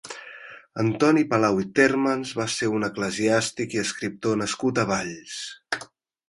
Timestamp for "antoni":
0.83-1.23